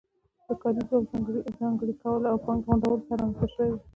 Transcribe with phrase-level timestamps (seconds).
[0.47, 1.27] د کاري ځواک
[1.59, 3.79] ځانګړي کولو او پانګې غونډولو سره رامنځته شوې وه